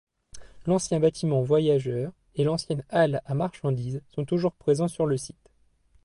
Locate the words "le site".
5.05-5.51